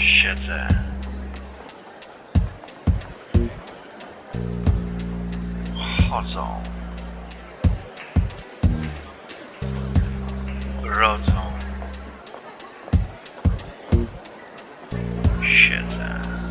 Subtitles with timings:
[0.00, 0.66] 现在。
[6.08, 6.60] 好走。
[10.80, 11.34] 不绕走。
[15.40, 16.41] 现在。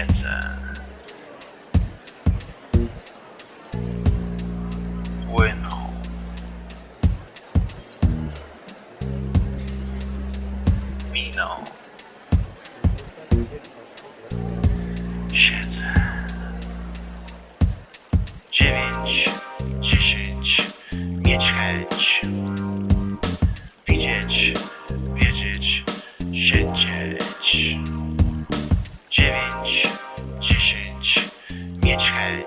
[0.00, 0.40] Siedzę.
[5.26, 5.92] Płyną.
[11.12, 11.48] Miną.
[15.34, 15.94] Siedzę.
[18.52, 19.30] Dziewięć,
[19.80, 20.56] dziesięć,
[21.26, 22.20] mieć chęć.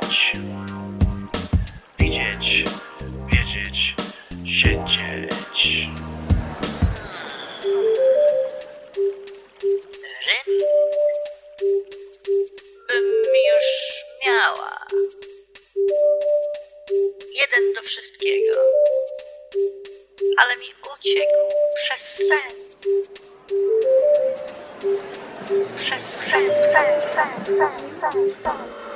[0.02, 0.34] Chęć,
[2.00, 2.64] widzieć,
[3.32, 3.96] wiedzieć,
[4.46, 5.88] siedzieć.
[10.28, 10.58] Rym
[12.88, 13.06] bym
[13.50, 13.68] już
[14.28, 14.78] miała.
[17.42, 18.58] Jeden do wszystkiego.
[20.38, 21.38] Ale mi uciekł
[21.76, 22.64] przez sen.
[25.78, 28.93] Przez sen, sen, sen, sen, sen, sen.